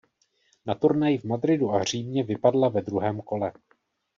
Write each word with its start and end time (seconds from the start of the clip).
Na 0.65 0.75
turnaji 0.75 1.17
v 1.17 1.23
Madridu 1.23 1.71
a 1.71 1.83
Římě 1.83 2.23
vypadla 2.23 2.69
ve 2.69 2.81
druhém 2.81 3.21
kole. 3.21 3.51